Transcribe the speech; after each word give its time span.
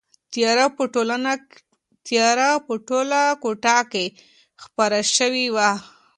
تیاره 2.07 2.49
په 2.67 2.73
ټوله 2.89 3.21
کوټه 3.43 3.77
کې 3.91 4.05
خپره 4.63 4.97
شوې 5.15 5.45
وه. 5.55 5.69